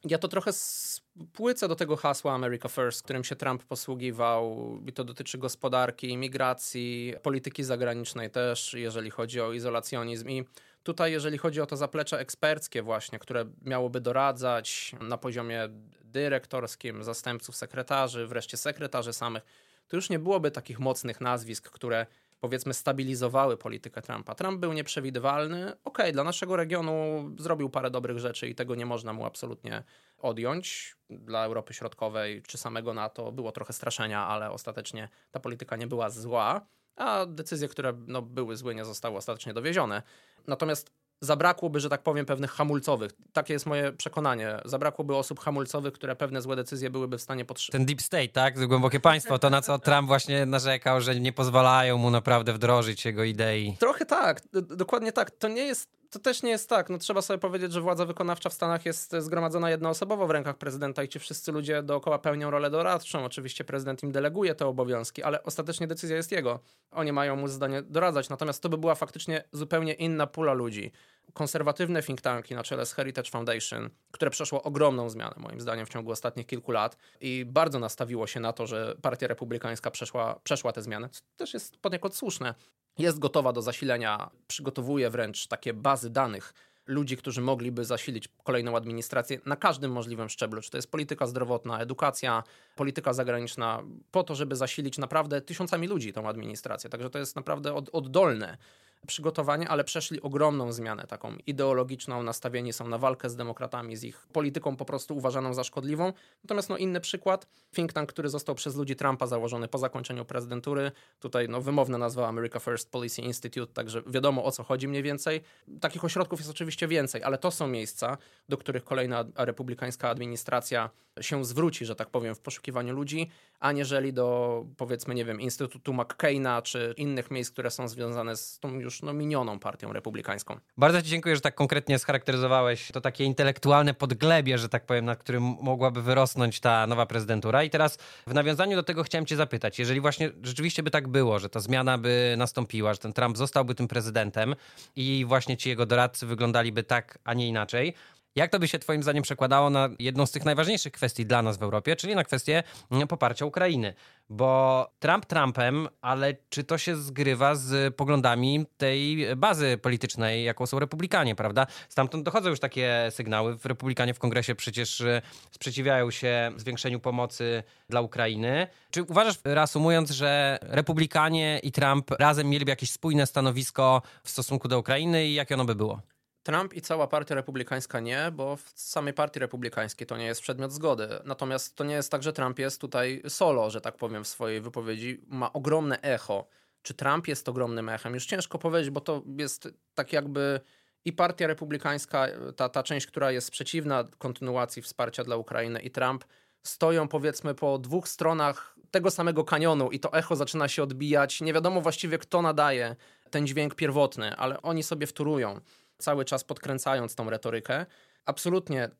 [0.04, 4.76] Ja to trochę spłycę do tego hasła America First, którym się Trump posługiwał.
[4.86, 10.28] I to dotyczy gospodarki, imigracji, polityki zagranicznej też, jeżeli chodzi o izolacjonizm.
[10.28, 10.44] I
[10.82, 15.68] tutaj jeżeli chodzi o to zaplecze eksperckie właśnie, które miałoby doradzać na poziomie
[16.04, 19.42] dyrektorskim, zastępców sekretarzy, wreszcie sekretarzy samych,
[19.88, 22.06] to już nie byłoby takich mocnych nazwisk, które
[22.42, 24.34] powiedzmy stabilizowały politykę Trumpa.
[24.34, 25.62] Trump był nieprzewidywalny.
[25.64, 26.94] Okej, okay, dla naszego regionu
[27.38, 29.82] zrobił parę dobrych rzeczy i tego nie można mu absolutnie
[30.18, 30.96] odjąć.
[31.10, 36.10] Dla Europy Środkowej czy samego NATO było trochę straszenia, ale ostatecznie ta polityka nie była
[36.10, 36.66] zła.
[36.96, 40.02] a decyzje, które no, były złe, nie zostały ostatecznie dowiezione.
[40.46, 40.92] Natomiast
[41.22, 43.12] zabrakłoby, że tak powiem, pewnych hamulcowych.
[43.32, 44.56] Takie jest moje przekonanie.
[44.64, 47.72] Zabrakłoby osób hamulcowych, które pewne złe decyzje byłyby w stanie podtrzymać.
[47.72, 48.66] Ten deep state, tak?
[48.66, 53.24] Głębokie państwo, to na co Trump właśnie narzekał, że nie pozwalają mu naprawdę wdrożyć jego
[53.24, 53.76] idei.
[53.80, 55.30] Trochę tak, dokładnie tak.
[55.30, 56.90] To nie jest to też nie jest tak.
[56.90, 61.02] No, trzeba sobie powiedzieć, że władza wykonawcza w Stanach jest zgromadzona jednoosobowo w rękach prezydenta
[61.02, 63.24] i ci wszyscy ludzie dookoła pełnią rolę doradczą.
[63.24, 66.60] Oczywiście prezydent im deleguje te obowiązki, ale ostatecznie decyzja jest jego.
[66.90, 68.28] Oni mają mu zdanie doradzać.
[68.28, 70.92] Natomiast to by była faktycznie zupełnie inna pula ludzi.
[71.34, 75.88] Konserwatywne think tanki na czele z Heritage Foundation, które przeszło ogromną zmianę, moim zdaniem, w
[75.88, 80.72] ciągu ostatnich kilku lat i bardzo nastawiło się na to, że Partia Republikańska przeszła, przeszła
[80.72, 82.54] te zmiany, co też jest poniekąd słuszne
[82.98, 86.54] jest gotowa do zasilenia, przygotowuje wręcz takie bazy danych
[86.86, 90.62] ludzi, którzy mogliby zasilić kolejną administrację na każdym możliwym szczeblu.
[90.62, 92.42] Czy to jest polityka zdrowotna, edukacja,
[92.76, 96.90] polityka zagraniczna, po to, żeby zasilić naprawdę tysiącami ludzi tą administrację.
[96.90, 98.58] Także to jest naprawdę od, oddolne
[99.06, 104.26] przygotowanie, ale przeszli ogromną zmianę taką ideologiczną, nastawieni są na walkę z demokratami, z ich
[104.32, 106.12] polityką po prostu uważaną za szkodliwą.
[106.44, 110.92] Natomiast no, inny przykład, think tank, który został przez ludzi Trumpa założony po zakończeniu prezydentury,
[111.20, 115.40] tutaj no, wymowna nazwa America First Policy Institute, także wiadomo o co chodzi mniej więcej.
[115.80, 121.44] Takich ośrodków jest oczywiście więcej, ale to są miejsca, do których kolejna republikańska administracja się
[121.44, 123.30] zwróci, że tak powiem, w poszukiwaniu ludzi,
[123.62, 128.78] aniżeli do powiedzmy, nie wiem, Instytutu McCaina czy innych miejsc, które są związane z tą
[128.78, 130.58] już no, minioną partią republikańską.
[130.76, 135.18] Bardzo Ci dziękuję, że tak konkretnie scharakteryzowałeś to takie intelektualne podglebie, że tak powiem, nad
[135.18, 137.62] którym mogłaby wyrosnąć ta nowa prezydentura.
[137.62, 141.38] I teraz w nawiązaniu do tego chciałem Cię zapytać, jeżeli właśnie rzeczywiście by tak było,
[141.38, 144.54] że ta zmiana by nastąpiła, że ten Trump zostałby tym prezydentem
[144.96, 147.94] i właśnie ci jego doradcy wyglądaliby tak, a nie inaczej,
[148.36, 151.58] jak to by się Twoim zdaniem przekładało na jedną z tych najważniejszych kwestii dla nas
[151.58, 153.94] w Europie, czyli na kwestię mm, poparcia Ukrainy?
[154.30, 160.78] Bo Trump Trumpem, ale czy to się zgrywa z poglądami tej bazy politycznej, jaką są
[160.78, 161.66] republikanie, prawda?
[161.88, 163.56] Stamtąd dochodzą już takie sygnały.
[163.64, 168.66] Republikanie w kongresie przecież y, sprzeciwiają się zwiększeniu pomocy dla Ukrainy.
[168.90, 174.78] Czy uważasz, reasumując, że republikanie i Trump razem mieliby jakieś spójne stanowisko w stosunku do
[174.78, 176.11] Ukrainy i jakie ono by było?
[176.42, 180.72] Trump i cała partia republikańska nie, bo w samej partii republikańskiej to nie jest przedmiot
[180.72, 181.08] zgody.
[181.24, 184.60] Natomiast to nie jest tak, że Trump jest tutaj solo, że tak powiem, w swojej
[184.60, 185.20] wypowiedzi.
[185.26, 186.46] Ma ogromne echo.
[186.82, 188.14] Czy Trump jest ogromnym echem?
[188.14, 190.60] Już ciężko powiedzieć, bo to jest tak jakby
[191.04, 192.26] i partia republikańska,
[192.56, 196.24] ta, ta część, która jest przeciwna kontynuacji wsparcia dla Ukrainy i Trump
[196.62, 201.40] stoją powiedzmy po dwóch stronach tego samego kanionu i to echo zaczyna się odbijać.
[201.40, 202.96] Nie wiadomo właściwie kto nadaje
[203.30, 205.60] ten dźwięk pierwotny, ale oni sobie wtórują
[206.02, 207.86] cały czas podkręcając tą retorykę.
[208.24, 208.90] Absolutnie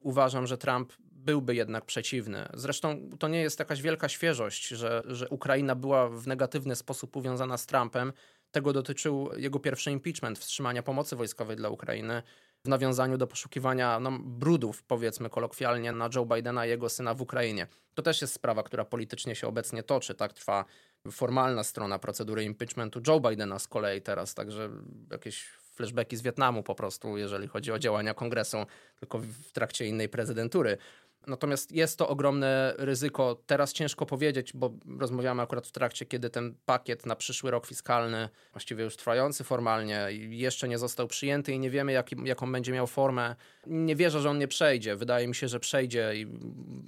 [0.00, 2.48] uważam, że Trump byłby jednak przeciwny.
[2.54, 7.56] Zresztą to nie jest jakaś wielka świeżość, że, że Ukraina była w negatywny sposób powiązana
[7.56, 8.12] z Trumpem.
[8.50, 12.22] Tego dotyczył jego pierwszy impeachment, wstrzymania pomocy wojskowej dla Ukrainy
[12.64, 17.22] w nawiązaniu do poszukiwania no, brudów, powiedzmy kolokwialnie, na Joe Bidena i jego syna w
[17.22, 17.66] Ukrainie.
[17.94, 20.14] To też jest sprawa, która politycznie się obecnie toczy.
[20.14, 20.64] Tak trwa
[21.10, 24.70] formalna strona procedury impeachmentu Joe Bidena z kolei teraz, także
[25.10, 30.08] jakieś flashbacki z Wietnamu po prostu, jeżeli chodzi o działania kongresu, tylko w trakcie innej
[30.08, 30.78] prezydentury.
[31.26, 33.42] Natomiast jest to ogromne ryzyko.
[33.46, 38.28] Teraz ciężko powiedzieć, bo rozmawiamy akurat w trakcie, kiedy ten pakiet na przyszły rok fiskalny,
[38.52, 42.86] właściwie już trwający formalnie, jeszcze nie został przyjęty i nie wiemy, jaki, jaką będzie miał
[42.86, 43.36] formę.
[43.66, 44.96] Nie wierzę, że on nie przejdzie.
[44.96, 46.26] Wydaje mi się, że przejdzie i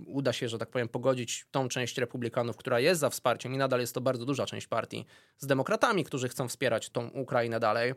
[0.07, 3.81] uda się, że tak powiem, pogodzić tą część republikanów, która jest za wsparciem i nadal
[3.81, 5.07] jest to bardzo duża część partii,
[5.38, 7.94] z demokratami, którzy chcą wspierać tą Ukrainę dalej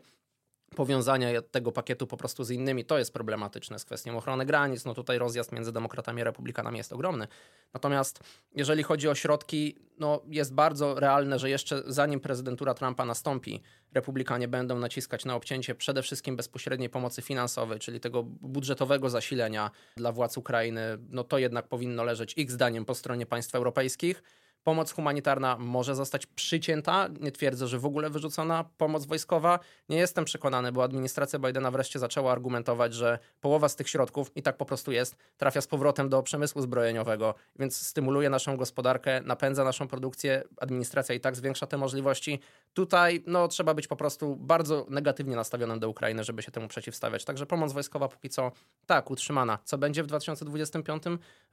[0.76, 4.84] powiązania tego pakietu po prostu z innymi, to jest problematyczne z kwestią ochrony granic.
[4.84, 7.28] No tutaj rozjazd między demokratami a republikanami jest ogromny.
[7.74, 8.20] Natomiast
[8.54, 14.48] jeżeli chodzi o środki, no jest bardzo realne, że jeszcze zanim prezydentura Trumpa nastąpi, republikanie
[14.48, 20.36] będą naciskać na obcięcie przede wszystkim bezpośredniej pomocy finansowej, czyli tego budżetowego zasilenia dla władz
[20.36, 20.98] Ukrainy.
[21.08, 24.22] No to jednak powinno leżeć ich zdaniem po stronie państw europejskich
[24.64, 27.08] Pomoc humanitarna może zostać przycięta.
[27.20, 29.58] Nie twierdzę, że w ogóle wyrzucona pomoc wojskowa.
[29.88, 34.42] Nie jestem przekonany, bo administracja Bidena wreszcie zaczęła argumentować, że połowa z tych środków, i
[34.42, 39.64] tak po prostu jest, trafia z powrotem do przemysłu zbrojeniowego, więc stymuluje naszą gospodarkę, napędza
[39.64, 40.42] naszą produkcję.
[40.60, 42.40] Administracja i tak zwiększa te możliwości.
[42.74, 47.24] Tutaj no, trzeba być po prostu bardzo negatywnie nastawionym do Ukrainy, żeby się temu przeciwstawiać.
[47.24, 48.52] Także pomoc wojskowa póki co
[48.86, 49.58] tak, utrzymana.
[49.64, 51.02] Co będzie w 2025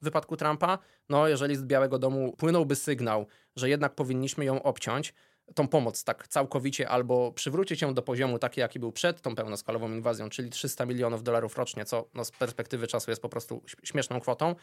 [0.01, 0.77] w wypadku Trumpa?
[1.09, 5.13] No, jeżeli z Białego Domu płynąłby sygnał, sygnał, że jednak powinniśmy ją obciąć,
[5.55, 9.91] tą pomoc tak całkowicie albo przywrócić ją do poziomu taki, jaki był przed tą pełnoskalową
[9.91, 14.19] inwazją, czyli 300 milionów dolarów rocznie, co no, z perspektywy czasu jest po prostu śmieszną
[14.19, 14.55] kwotą,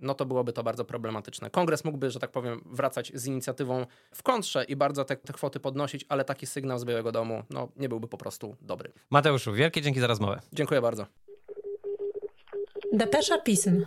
[0.00, 1.50] no to byłoby to bardzo problematyczne.
[1.50, 5.60] Kongres mógłby, że tak powiem, wracać z inicjatywą w kontrze i bardzo te, te kwoty
[5.60, 8.92] podnosić, ale taki sygnał z Białego Domu no, nie byłby po prostu dobry.
[9.10, 10.40] Mateuszu, wielkie dzięki za rozmowę.
[10.52, 11.06] Dziękuję bardzo.
[12.92, 13.84] Depesza Pism.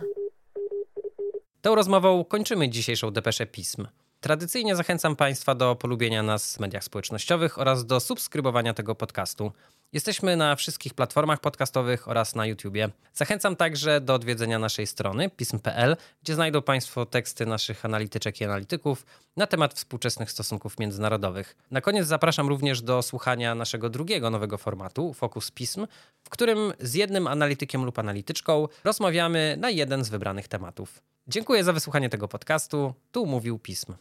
[1.62, 3.86] Tą rozmową kończymy dzisiejszą Depeszę Pism.
[4.20, 9.52] Tradycyjnie zachęcam Państwa do polubienia nas w mediach społecznościowych oraz do subskrybowania tego podcastu.
[9.92, 12.90] Jesteśmy na wszystkich platformach podcastowych oraz na YouTubie.
[13.14, 19.06] Zachęcam także do odwiedzenia naszej strony pism.pl, gdzie znajdą Państwo teksty naszych analityczek i analityków
[19.36, 21.56] na temat współczesnych stosunków międzynarodowych.
[21.70, 25.86] Na koniec zapraszam również do słuchania naszego drugiego nowego formatu, Fokus Pism,
[26.24, 31.02] w którym z jednym analitykiem lub analityczką rozmawiamy na jeden z wybranych tematów.
[31.26, 32.94] Dziękuję za wysłuchanie tego podcastu.
[33.12, 33.94] Tu mówił Pism.